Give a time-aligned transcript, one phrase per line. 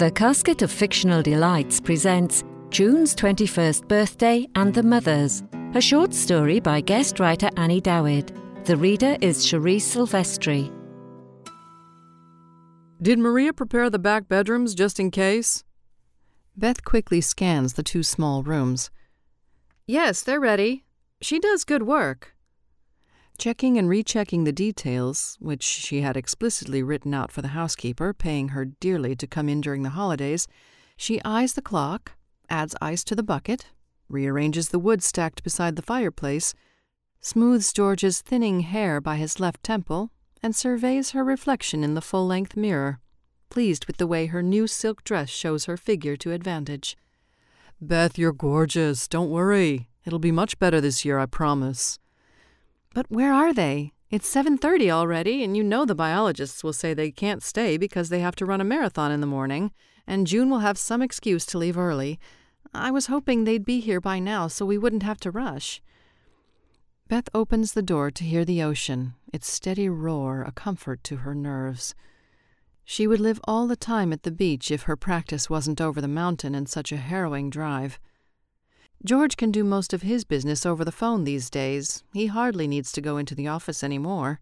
[0.00, 5.42] The Casket of Fictional Delights presents June's 21st Birthday and the Mothers,
[5.74, 8.34] a short story by guest writer Annie Dawid.
[8.64, 10.72] The reader is Cherise Silvestri.
[13.02, 15.64] Did Maria prepare the back bedrooms just in case?
[16.56, 18.90] Beth quickly scans the two small rooms.
[19.86, 20.86] Yes, they're ready.
[21.20, 22.34] She does good work.
[23.40, 28.48] Checking and rechecking the details, which she had explicitly written out for the housekeeper, paying
[28.48, 30.46] her dearly to come in during the holidays,
[30.94, 32.12] she eyes the clock,
[32.50, 33.68] adds ice to the bucket,
[34.10, 36.52] rearranges the wood stacked beside the fireplace,
[37.22, 40.10] smooths George's thinning hair by his left temple,
[40.42, 43.00] and surveys her reflection in the full length mirror,
[43.48, 46.94] pleased with the way her new silk dress shows her figure to advantage.
[47.80, 49.08] Beth, you're gorgeous.
[49.08, 49.88] Don't worry.
[50.04, 51.99] It'll be much better this year, I promise.
[52.92, 53.92] But where are they?
[54.10, 58.18] It's 7:30 already, and you know the biologists will say they can't stay because they
[58.18, 59.70] have to run a marathon in the morning,
[60.06, 62.18] and June will have some excuse to leave early.
[62.74, 65.80] I was hoping they'd be here by now so we wouldn't have to rush.
[67.06, 71.34] Beth opens the door to hear the ocean, its steady roar a comfort to her
[71.34, 71.94] nerves.
[72.84, 76.08] She would live all the time at the beach if her practice wasn't over the
[76.08, 78.00] mountain and such a harrowing drive.
[79.02, 82.04] George can do most of his business over the phone these days.
[82.12, 84.40] He hardly needs to go into the office any more.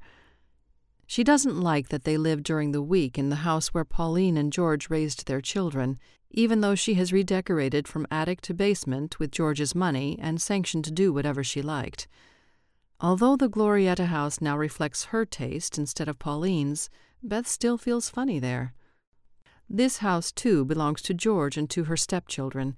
[1.06, 4.52] She doesn't like that they live during the week in the house where Pauline and
[4.52, 5.98] George raised their children,
[6.30, 10.90] even though she has redecorated from attic to basement with George's money and sanctioned to
[10.90, 12.08] do whatever she liked.
[13.00, 16.90] Although the Glorietta house now reflects her taste instead of Pauline's,
[17.22, 18.74] Beth still feels funny there.
[19.70, 22.76] This house, too, belongs to George and to her stepchildren.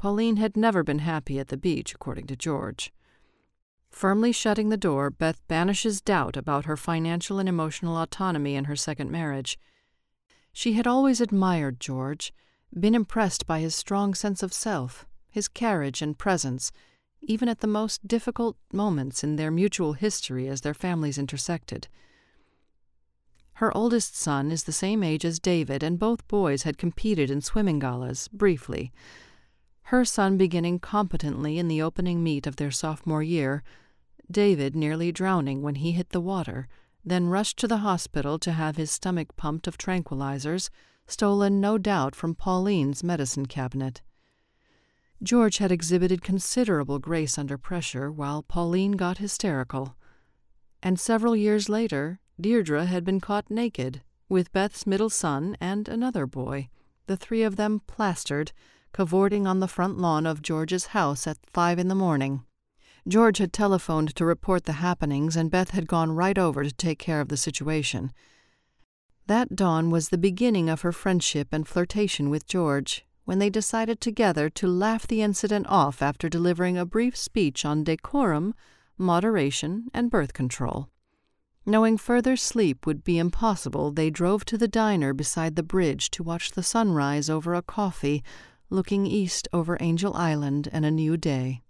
[0.00, 2.90] Pauline had never been happy at the beach, according to George.
[3.90, 8.76] Firmly shutting the door, Beth banishes doubt about her financial and emotional autonomy in her
[8.76, 9.58] second marriage.
[10.54, 12.32] She had always admired George,
[12.72, 16.72] been impressed by his strong sense of self, his carriage and presence,
[17.20, 21.88] even at the most difficult moments in their mutual history as their families intersected.
[23.56, 27.42] Her oldest son is the same age as David, and both boys had competed in
[27.42, 28.94] swimming galas, briefly
[29.90, 33.60] her son beginning competently in the opening meet of their sophomore year,
[34.30, 36.68] David nearly drowning when he hit the water,
[37.04, 40.70] then rushed to the hospital to have his stomach pumped of tranquilizers,
[41.08, 44.00] stolen no doubt from Pauline's medicine cabinet.
[45.24, 49.96] George had exhibited considerable grace under pressure while Pauline got hysterical.
[50.84, 56.28] And several years later, Deirdre had been caught naked, with Beth's middle son and another
[56.28, 56.68] boy,
[57.08, 58.52] the three of them plastered,
[58.92, 62.44] cavorting on the front lawn of George's house at five in the morning.
[63.08, 66.98] George had telephoned to report the happenings, and Beth had gone right over to take
[66.98, 68.12] care of the situation.
[69.26, 74.00] That dawn was the beginning of her friendship and flirtation with George, when they decided
[74.00, 78.54] together to laugh the incident off after delivering a brief speech on decorum,
[78.98, 80.88] moderation, and birth control.
[81.64, 86.22] Knowing further sleep would be impossible, they drove to the diner beside the bridge to
[86.22, 88.24] watch the sunrise over a coffee
[88.70, 91.62] looking east over Angel Island and a new day.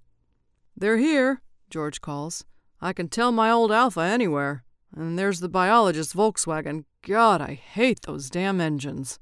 [0.76, 1.40] They're here,
[1.70, 2.44] George calls.
[2.80, 4.64] I can tell my old Alfa anywhere.
[4.94, 6.84] And there's the biologist Volkswagen.
[7.02, 9.18] God, I hate those damn engines.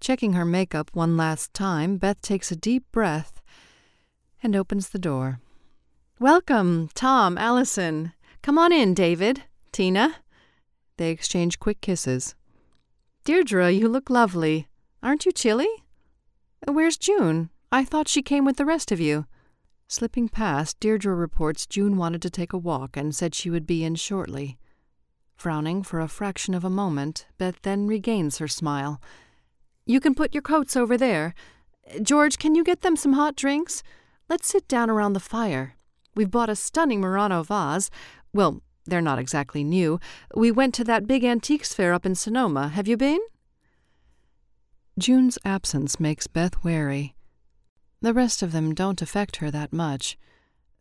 [0.00, 3.40] Checking her makeup one last time, Beth takes a deep breath
[4.42, 5.40] and opens the door.
[6.20, 8.12] Welcome, Tom, Allison.
[8.42, 9.44] Come on in, David.
[9.72, 10.16] Tina.
[10.96, 12.34] They exchange quick kisses.
[13.24, 14.68] Deirdre, you look lovely.
[15.02, 15.68] Aren't you chilly?
[16.66, 17.50] Where's June?
[17.70, 19.26] I thought she came with the rest of you.
[19.86, 23.84] Slipping past, Deirdre reports June wanted to take a walk and said she would be
[23.84, 24.58] in shortly.
[25.36, 29.00] Frowning for a fraction of a moment, Beth then regains her smile.
[29.86, 31.34] You can put your coats over there.
[32.02, 33.82] George, can you get them some hot drinks?
[34.28, 35.74] Let's sit down around the fire.
[36.14, 37.88] We've bought a stunning Murano vase.
[38.34, 40.00] Well, they're not exactly new.
[40.34, 42.68] We went to that big antiques fair up in Sonoma.
[42.68, 43.20] Have you been?
[44.98, 47.14] June's absence makes Beth wary.
[48.00, 50.18] The rest of them don't affect her that much.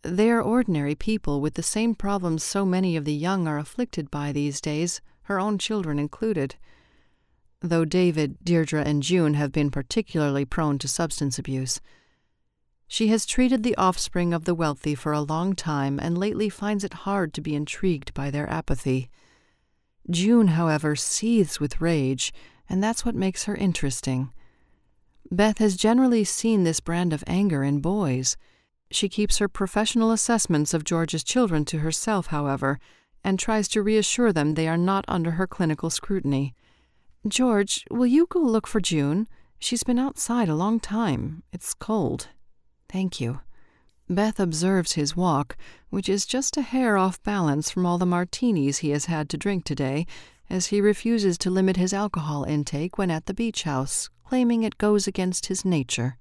[0.02, 4.10] They are ordinary people with the same problems so many of the young are afflicted
[4.10, 6.56] by these days, her own children included.
[7.62, 11.80] Though David, Deirdre, and June have been particularly prone to substance abuse.
[12.88, 16.84] She has treated the offspring of the wealthy for a long time and lately finds
[16.84, 19.12] it hard to be intrigued by their apathy.
[20.10, 22.34] June, however, seethes with rage
[22.70, 24.32] and that's what makes her interesting.
[25.32, 28.38] Beth has generally seen this brand of anger in boys.
[28.90, 32.80] She keeps her professional assessments of George's children to herself, however,
[33.24, 36.54] and tries to reassure them they are not under her clinical scrutiny.
[37.28, 39.28] George, will you go look for June?
[39.60, 41.44] She's been outside a long time.
[41.52, 42.30] It's cold.
[42.88, 43.42] Thank you.
[44.10, 45.58] Beth observes his walk,
[45.90, 49.38] which is just a hair off balance from all the martinis he has had to
[49.38, 50.06] drink today,
[50.50, 54.78] as he refuses to limit his alcohol intake when at the beach house, claiming it
[54.78, 56.18] goes against his nature.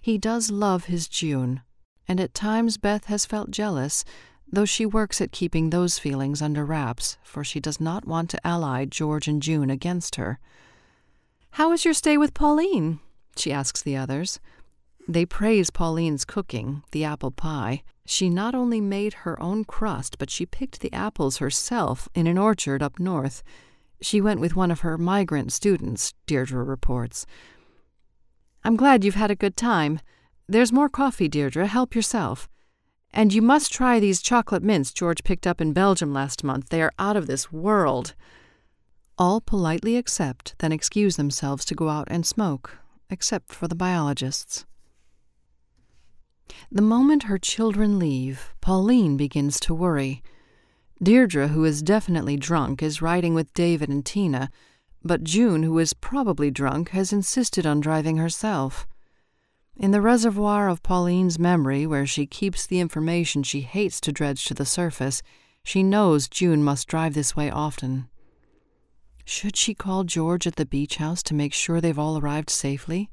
[0.00, 1.62] He does love his June,
[2.08, 4.04] and at times Beth has felt jealous,
[4.50, 8.46] though she works at keeping those feelings under wraps, for she does not want to
[8.46, 10.38] ally George and June against her.
[11.52, 13.00] How was your stay with Pauline?
[13.36, 14.40] she asks the others.
[15.08, 17.82] They praise Pauline's cooking, the apple pie.
[18.04, 22.38] She not only made her own crust, but she picked the apples herself in an
[22.38, 23.42] orchard up north.
[24.00, 27.24] She went with one of her migrant students, Deirdre reports.
[28.64, 30.00] I'm glad you've had a good time.
[30.48, 31.66] There's more coffee, Deirdre.
[31.66, 32.48] Help yourself.
[33.14, 36.70] And you must try these chocolate mints George picked up in Belgium last month.
[36.70, 38.14] They are out of this world.
[39.18, 42.78] All politely accept, then excuse themselves to go out and smoke,
[43.10, 44.64] except for the biologists.
[46.70, 50.22] The moment her children leave, Pauline begins to worry.
[51.02, 54.50] Deirdre, who is definitely drunk, is riding with David and Tina,
[55.04, 58.86] but June, who is probably drunk, has insisted on driving herself.
[59.76, 64.44] In the reservoir of Pauline's memory, where she keeps the information she hates to dredge
[64.44, 65.22] to the surface,
[65.64, 68.08] she knows June must drive this way often.
[69.24, 73.10] Should she call George at the beach house to make sure they've all arrived safely?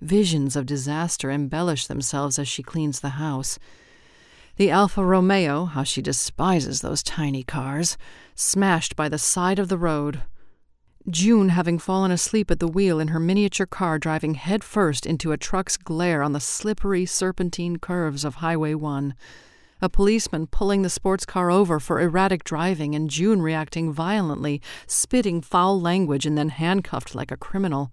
[0.00, 3.58] Visions of disaster embellish themselves as she cleans the house.
[4.56, 7.98] The Alfa Romeo, how she despises those tiny cars,
[8.34, 10.22] smashed by the side of the road.
[11.08, 15.32] June having fallen asleep at the wheel in her miniature car driving head first into
[15.32, 19.14] a truck's glare on the slippery serpentine curves of Highway 1.
[19.82, 25.40] A policeman pulling the sports car over for erratic driving and June reacting violently, spitting
[25.40, 27.90] foul language and then handcuffed like a criminal.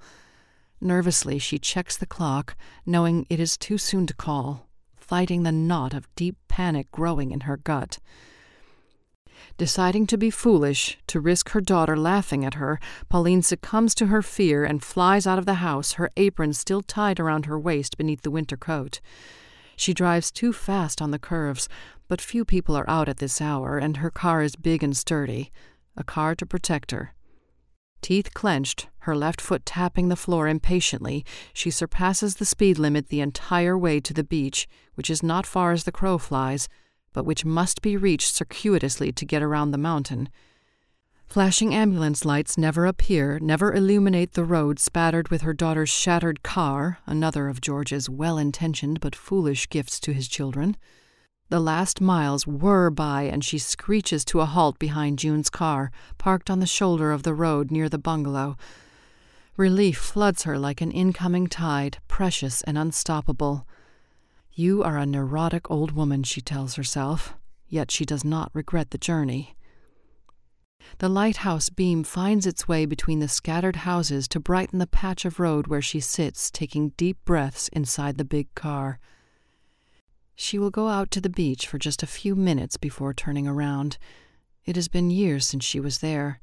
[0.79, 5.93] Nervously, she checks the clock, knowing it is too soon to call, fighting the knot
[5.93, 7.97] of deep panic growing in her gut.
[9.57, 12.79] Deciding to be foolish, to risk her daughter laughing at her,
[13.09, 17.19] Pauline succumbs to her fear and flies out of the house, her apron still tied
[17.19, 18.99] around her waist beneath the winter coat.
[19.75, 21.67] She drives too fast on the curves,
[22.07, 25.51] but few people are out at this hour, and her car is big and sturdy,
[25.95, 27.13] a car to protect her.
[28.01, 33.21] Teeth clenched, her left foot tapping the floor impatiently, she surpasses the speed limit the
[33.21, 36.67] entire way to the beach, which is not far as the crow flies,
[37.13, 40.29] but which must be reached circuitously to get around the mountain.
[41.25, 46.99] Flashing ambulance lights never appear, never illuminate the road spattered with her daughter's shattered car,
[47.05, 50.77] another of George's well intentioned but foolish gifts to his children.
[51.49, 56.49] The last miles whir by, and she screeches to a halt behind June's car, parked
[56.49, 58.57] on the shoulder of the road near the bungalow.
[59.55, 63.65] Relief floods her like an incoming tide, precious and unstoppable.
[64.51, 67.33] You are a neurotic old woman, she tells herself,
[67.67, 69.55] yet she does not regret the journey.
[70.99, 75.39] The lighthouse beam finds its way between the scattered houses to brighten the patch of
[75.39, 78.99] road where she sits, taking deep breaths inside the big car.
[80.39, 83.97] She will go out to the beach for just a few minutes before turning around.
[84.65, 86.41] It has been years since she was there.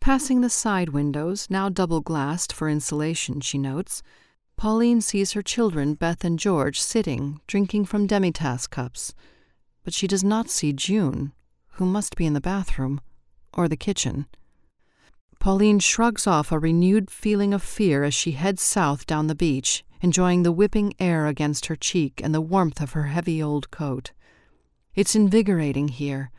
[0.00, 4.02] Passing the side windows, now double glassed for insulation, she notes,
[4.56, 9.12] Pauline sees her children, Beth and George, sitting, drinking from demitasse cups.
[9.84, 11.32] But she does not see June,
[11.72, 13.02] who must be in the bathroom
[13.52, 14.28] or the kitchen.
[15.46, 19.84] Pauline shrugs off a renewed feeling of fear as she heads south down the beach
[20.00, 24.10] enjoying the whipping air against her cheek and the warmth of her heavy old coat.
[24.96, 26.32] It's invigorating here.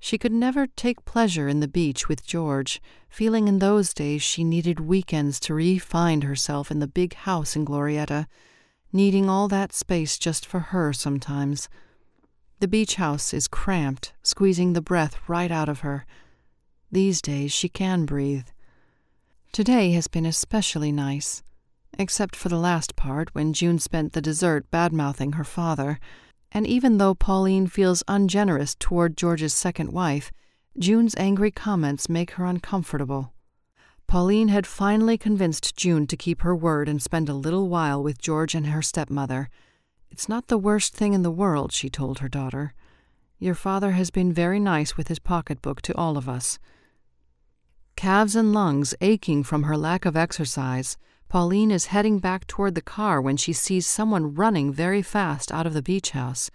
[0.00, 4.42] She could never take pleasure in the beach with George, feeling in those days she
[4.42, 8.26] needed weekends to re find herself in the big house in Glorietta,
[8.92, 11.68] needing all that space just for her sometimes.
[12.58, 16.06] The beach house is cramped, squeezing the breath right out of her.
[16.90, 18.46] These days she can breathe.
[19.52, 21.42] Today has been especially nice
[21.98, 25.98] except for the last part when June spent the dessert badmouthing her father.
[26.52, 30.30] And even though Pauline feels ungenerous toward George's second wife,
[30.78, 33.32] June's angry comments make her uncomfortable.
[34.06, 38.18] Pauline had finally convinced June to keep her word and spend a little while with
[38.18, 39.50] George and her stepmother.
[40.10, 42.72] It's not the worst thing in the world, she told her daughter.
[43.38, 46.58] Your father has been very nice with his pocketbook to all of us.
[47.98, 50.96] Calves and lungs aching from her lack of exercise,
[51.28, 55.66] Pauline is heading back toward the car when she sees someone running very fast out
[55.66, 56.48] of the beach house.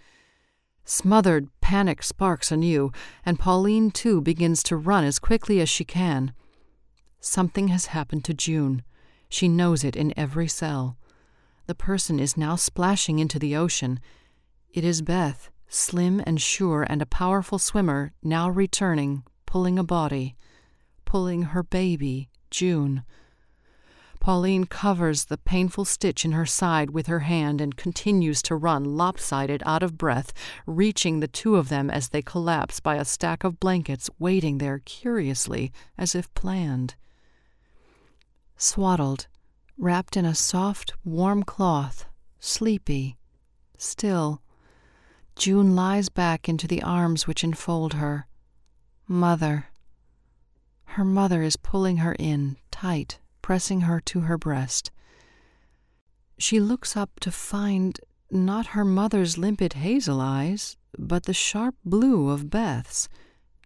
[0.86, 2.92] Smothered panic sparks anew,
[3.26, 6.32] and Pauline too begins to run as quickly as she can.
[7.20, 8.82] Something has happened to June.
[9.28, 10.96] She knows it in every cell.
[11.66, 14.00] The person is now splashing into the ocean.
[14.72, 20.36] It is Beth, slim and sure and a powerful swimmer, now returning, pulling a body,
[21.14, 23.04] pulling her baby, June.
[24.18, 28.96] Pauline covers the painful stitch in her side with her hand and continues to run,
[28.96, 30.32] lopsided, out of breath,
[30.66, 34.80] reaching the two of them as they collapse by a stack of blankets waiting there
[34.84, 36.96] curiously, as if planned.
[38.56, 39.28] Swaddled,
[39.78, 42.06] wrapped in a soft, warm cloth,
[42.40, 43.16] sleepy,
[43.78, 44.42] still,
[45.36, 48.26] June lies back into the arms which enfold her.
[49.06, 49.66] Mother.
[50.94, 54.92] Her mother is pulling her in, tight, pressing her to her breast.
[56.38, 57.98] She looks up to find
[58.30, 63.08] not her mother's limpid hazel eyes, but the sharp blue of Beth's,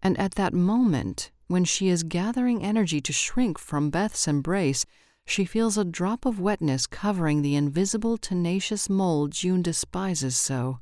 [0.02, 4.86] and at that moment, when she is gathering energy to shrink from Beth's embrace,
[5.26, 10.78] she feels a drop of wetness covering the invisible, tenacious mole June despises so.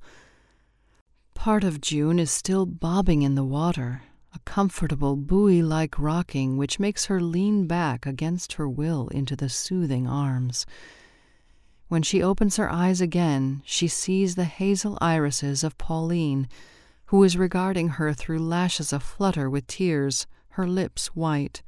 [1.34, 4.02] Part of June is still bobbing in the water,
[4.36, 9.48] a comfortable buoy like rocking which makes her lean back against her will into the
[9.48, 10.66] soothing arms.
[11.88, 16.48] When she opens her eyes again, she sees the hazel irises of Pauline,
[17.06, 21.62] who is regarding her through lashes aflutter with tears, her lips white.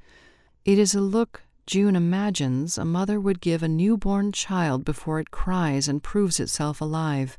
[0.66, 5.30] It is a look June imagines a mother would give a newborn child before it
[5.30, 7.38] cries and proves itself alive.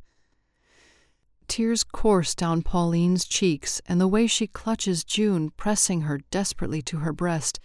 [1.50, 6.98] Tears course down Pauline's cheeks, and the way she clutches June, pressing her desperately to
[6.98, 7.60] her breast,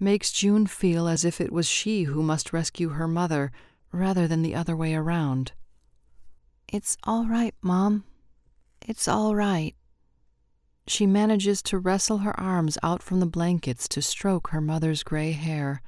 [0.00, 3.52] makes June feel as if it was she who must rescue her mother
[3.92, 5.52] rather than the other way around.
[6.72, 8.04] It's all right, Mom.
[8.88, 9.74] It's all right.
[10.86, 15.32] She manages to wrestle her arms out from the blankets to stroke her mother's gray
[15.32, 15.82] hair.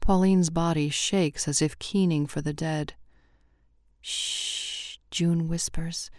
[0.00, 2.94] Pauline's body shakes as if keening for the dead.
[4.02, 6.12] Shh, June whispers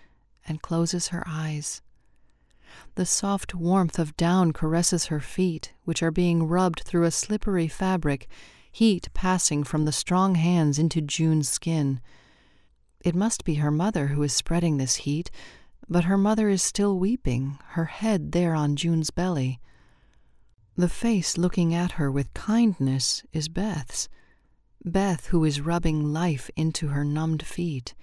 [0.48, 1.82] and closes her eyes.
[2.96, 7.68] The soft warmth of down caresses her feet, which are being rubbed through a slippery
[7.68, 8.28] fabric,
[8.72, 12.00] heat passing from the strong hands into June's skin.
[13.00, 15.32] It must be her mother who is spreading this heat,
[15.90, 19.60] but her mother is still weeping, her head there on June's belly.
[20.76, 24.10] The face looking at her with kindness is Beth's.
[24.86, 27.96] Beth, who is rubbing life into her numbed feet.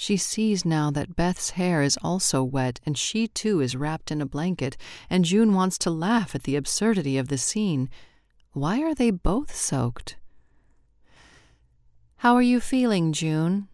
[0.00, 4.20] She sees now that Beth's hair is also wet, and she too is wrapped in
[4.22, 4.76] a blanket,
[5.10, 7.90] and June wants to laugh at the absurdity of the scene.
[8.52, 10.14] Why are they both soaked?
[12.18, 13.66] How are you feeling, June?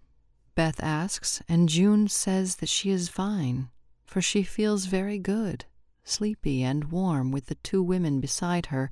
[0.54, 3.68] Beth asks, and June says that she is fine,
[4.06, 5.66] for she feels very good,
[6.04, 8.90] sleepy and warm with the two women beside her,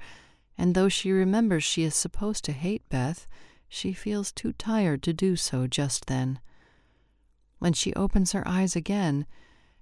[0.59, 3.27] and though she remembers she is supposed to hate Beth,
[3.71, 6.39] she feels too tired to do so just then.
[7.63, 9.25] When she opens her eyes again,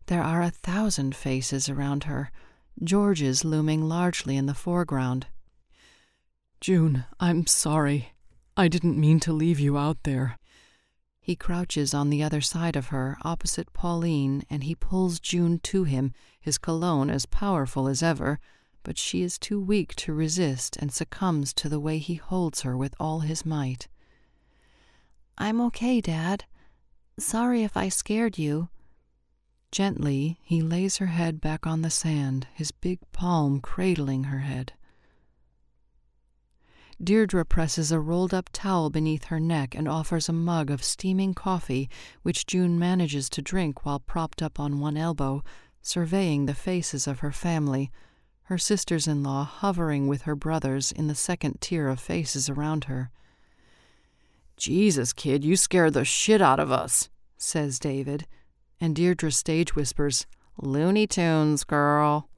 [0.04, 2.30] there are a thousand faces around her,
[2.84, 5.28] George's looming largely in the foreground.
[6.60, 8.12] June, I'm sorry.
[8.54, 10.36] I didn't mean to leave you out there.
[11.22, 15.84] He crouches on the other side of her, opposite Pauline, and he pulls June to
[15.84, 18.40] him, his cologne as powerful as ever,
[18.82, 22.76] but she is too weak to resist and succumbs to the way he holds her
[22.76, 23.88] with all his might.
[25.38, 26.44] I'm okay, Dad.
[27.20, 28.70] Sorry if I scared you.
[29.70, 34.72] Gently, he lays her head back on the sand, his big palm cradling her head.
[37.02, 41.34] Deirdre presses a rolled up towel beneath her neck and offers a mug of steaming
[41.34, 41.90] coffee,
[42.22, 45.42] which June manages to drink while propped up on one elbow,
[45.82, 47.90] surveying the faces of her family,
[48.44, 52.84] her sisters in law hovering with her brothers in the second tier of faces around
[52.84, 53.10] her.
[54.60, 58.26] Jesus, kid, you scared the shit out of us, says David,
[58.78, 60.26] and Deirdre stage whispers,
[60.60, 62.28] Looney Tunes, girl.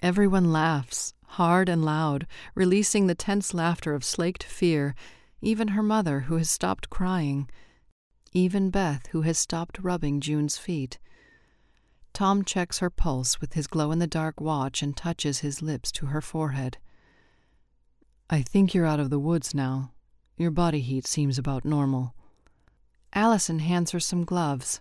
[0.00, 4.94] Everyone laughs, hard and loud, releasing the tense laughter of slaked fear,
[5.42, 7.50] even her mother, who has stopped crying,
[8.32, 11.00] even Beth, who has stopped rubbing June's feet.
[12.12, 15.90] Tom checks her pulse with his glow in the dark watch and touches his lips
[15.90, 16.78] to her forehead.
[18.30, 19.90] I think you're out of the woods now,
[20.36, 22.14] your body heat seems about normal.
[23.12, 24.80] Allison hands her some gloves.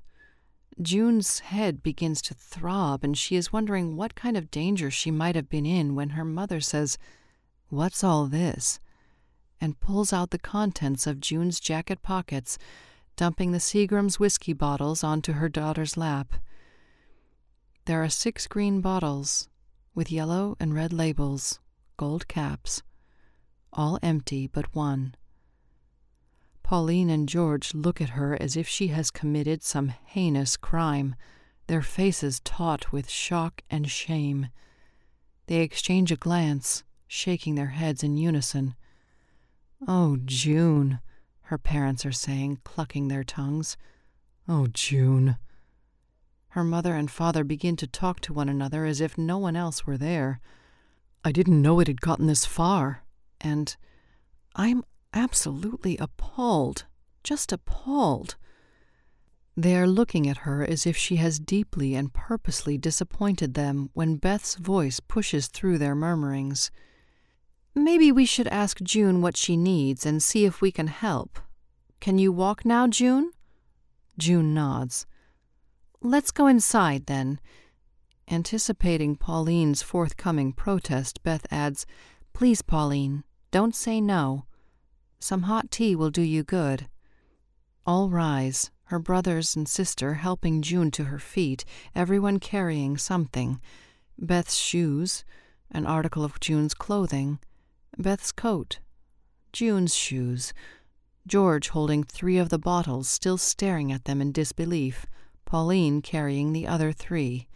[0.82, 5.36] June's head begins to throb, and she is wondering what kind of danger she might
[5.36, 6.98] have been in when her mother says,
[7.70, 8.80] What's all this?
[9.64, 12.58] and pulls out the contents of June's jacket pockets,
[13.16, 16.34] dumping the Seagram's whiskey bottles onto her daughter's lap.
[17.86, 19.48] There are six green bottles
[19.96, 21.62] with yellow and red labels,
[21.96, 22.84] gold caps,
[23.72, 25.16] all empty but one.
[26.74, 31.14] Pauline and George look at her as if she has committed some heinous crime,
[31.68, 34.48] their faces taut with shock and shame.
[35.46, 38.74] They exchange a glance, shaking their heads in unison.
[39.88, 41.00] Oh, June,
[41.42, 43.78] her parents are saying, clucking their tongues.
[44.50, 45.38] Oh, June.
[46.48, 49.86] Her mother and father begin to talk to one another as if no one else
[49.86, 50.40] were there.
[51.24, 53.04] I didn't know it had gotten this far,
[53.40, 53.76] and
[54.56, 56.86] I'm absolutely appalled,
[57.24, 58.36] just appalled.
[59.56, 64.18] They are looking at her as if she has deeply and purposely disappointed them when
[64.18, 66.72] Beth's voice pushes through their murmurings.
[67.76, 71.40] Maybe we should ask June what she needs and see if we can help.
[72.00, 73.32] Can you walk now, June?
[74.18, 75.06] June nods.
[76.02, 77.40] Let's go inside, then.
[78.30, 81.86] Anticipating Pauline's forthcoming protest, Beth adds,
[82.34, 84.46] Please, Pauline, don't say no.
[85.24, 86.90] Some hot tea will do you good.
[87.86, 91.64] All rise, her brothers and sister helping June to her feet,
[91.96, 93.62] everyone carrying something.
[94.20, 95.24] Beth's shoes,
[95.72, 97.40] an article of June's clothing,
[97.98, 98.80] Beth's coat,
[99.54, 100.52] June's shoes,
[101.26, 105.06] George holding three of the bottles, still staring at them in disbelief,
[105.46, 107.48] Pauline carrying the other three.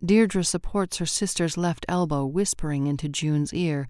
[0.00, 3.88] Deirdre supports her sister's left elbow, whispering into June's ear,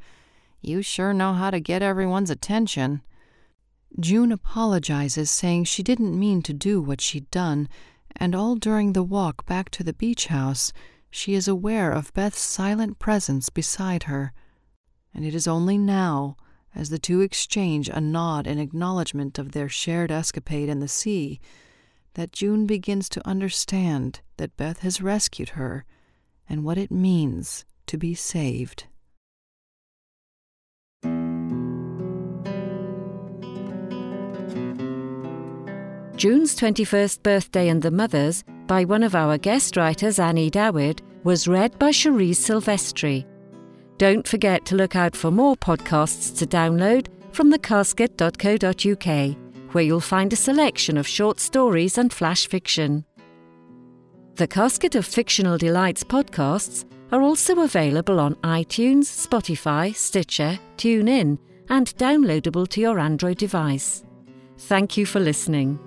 [0.60, 3.02] You sure know how to get everyone's attention.
[3.98, 7.68] June apologizes, saying she didn't mean to do what she'd done,
[8.16, 10.72] and all during the walk back to the beach house,
[11.10, 14.32] she is aware of Beth's silent presence beside her.
[15.14, 16.36] And it is only now,
[16.74, 21.40] as the two exchange a nod in acknowledgement of their shared escapade in the sea,
[22.14, 25.84] that June begins to understand that Beth has rescued her
[26.48, 28.84] and what it means to be saved.
[36.18, 41.46] June's 21st Birthday and the Mothers by one of our guest writers, Annie Dawid, was
[41.46, 43.24] read by Cherise Silvestri.
[43.98, 49.36] Don't forget to look out for more podcasts to download from thecasket.co.uk,
[49.72, 53.04] where you'll find a selection of short stories and flash fiction.
[54.34, 61.86] The Casket of Fictional Delights podcasts are also available on iTunes, Spotify, Stitcher, TuneIn, and
[61.96, 64.02] downloadable to your Android device.
[64.58, 65.78] Thank you for listening.